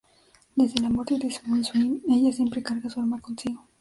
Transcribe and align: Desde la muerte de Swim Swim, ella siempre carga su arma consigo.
Desde 0.55 0.79
la 0.81 0.89
muerte 0.89 1.19
de 1.19 1.29
Swim 1.29 1.63
Swim, 1.63 2.01
ella 2.09 2.31
siempre 2.33 2.63
carga 2.63 2.89
su 2.89 2.99
arma 2.99 3.21
consigo. 3.21 3.67